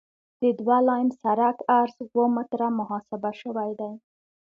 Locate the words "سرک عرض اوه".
1.21-2.27